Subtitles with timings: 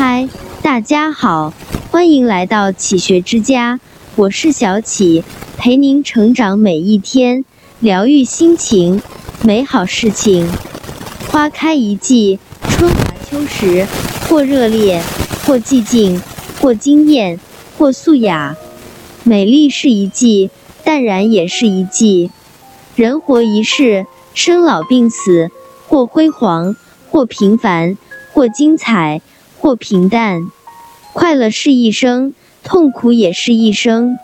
[0.00, 0.28] 嗨，
[0.62, 1.52] 大家好，
[1.90, 3.80] 欢迎来到启学之家，
[4.14, 5.24] 我是小启，
[5.56, 7.44] 陪您成长每一天，
[7.80, 9.02] 疗愈心情，
[9.42, 10.48] 美好事情。
[11.32, 12.38] 花开一季，
[12.70, 13.88] 春华秋实，
[14.28, 15.02] 或热烈，
[15.44, 16.22] 或寂静，
[16.60, 17.40] 或惊艳，
[17.76, 18.56] 或素雅。
[19.24, 20.48] 美丽是一季，
[20.84, 22.30] 淡然也是一季。
[22.94, 25.50] 人活一世，生老病死，
[25.88, 26.76] 或辉煌，
[27.10, 27.98] 或平凡，
[28.32, 29.20] 或精彩，
[29.58, 30.50] 或平淡。
[31.12, 34.18] 快乐是一生，痛苦也是一生。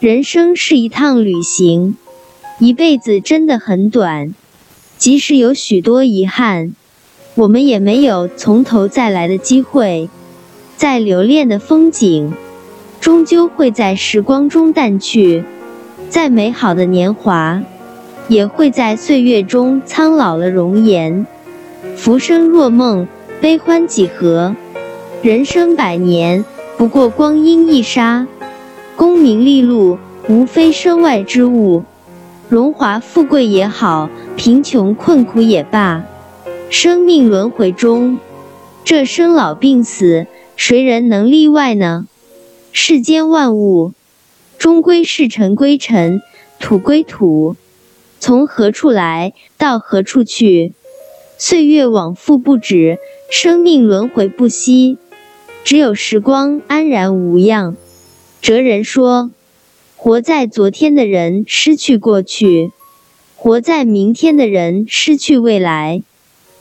[0.00, 1.96] 人生是一趟旅行，
[2.58, 4.34] 一辈子真的很短。
[4.98, 6.74] 即使有许多遗憾，
[7.34, 10.08] 我们也没有从头再来的机会。
[10.76, 12.34] 再留恋的风景，
[13.00, 15.42] 终究会在时光中淡去；
[16.10, 17.62] 再美好的年华，
[18.28, 21.26] 也会在岁月中苍老了容颜。
[21.96, 23.08] 浮生若梦，
[23.40, 24.54] 悲欢几何？
[25.26, 26.44] 人生百年，
[26.78, 28.28] 不过光阴一刹。
[28.94, 31.82] 功名利禄，无非身外之物。
[32.48, 36.04] 荣华富贵也好，贫穷困苦也罢，
[36.70, 38.20] 生命轮回中，
[38.84, 42.06] 这生老病死，谁人能例外呢？
[42.70, 43.94] 世间万物，
[44.56, 46.22] 终归是尘归尘，
[46.60, 47.56] 土归土，
[48.20, 50.72] 从何处来到何处去？
[51.36, 54.98] 岁月往复不止，生命轮回不息，
[55.66, 57.76] 只有时光安然无恙。
[58.40, 59.32] 哲人说。
[59.96, 62.70] 活在昨天的人失去过去，
[63.34, 66.02] 活在明天的人失去未来，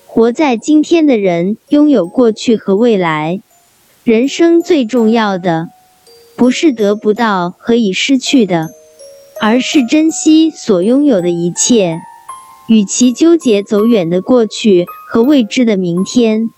[0.07, 3.41] 活在今天的人拥有过去和未来。
[4.03, 5.69] 人生最重要的，
[6.35, 8.69] 不是得不到和已失去的，
[9.39, 11.99] 而是珍惜所拥有的一切。
[12.67, 16.49] 与其纠结走远的过去和未知的明天，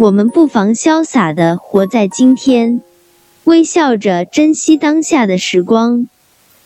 [0.00, 2.80] 我们不妨潇洒的活在今天。
[3.44, 6.08] 微笑着珍惜当下的时光。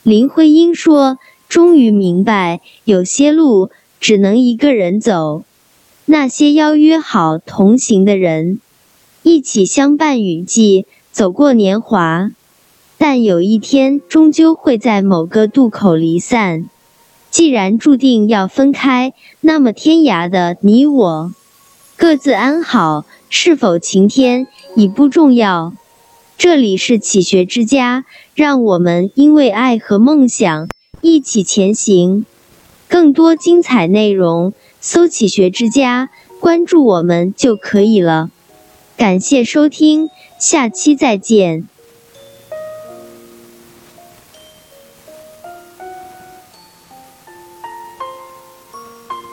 [0.04, 1.18] 林徽因说
[1.50, 5.42] ：“终于明白，有些路只能一个人走。
[6.04, 8.60] 那些邀约好同行的人，
[9.24, 12.30] 一起相伴雨季，走过年华。
[12.98, 16.66] 但有一天，终究会在某个渡口离散。
[17.32, 21.32] 既然注定要分开，那么天涯的你我，
[22.04, 23.06] 各自安好。
[23.30, 25.72] 是否晴天已不重要。”
[26.36, 28.04] 这里是启学之家，
[28.34, 30.68] 让我们因为爱和梦想
[31.00, 32.26] 一起前行。
[32.88, 36.10] 更多精彩内容，搜“启学之家”，
[36.40, 38.28] 关注我们就可以了。
[38.98, 41.66] 感谢收听，下期再见。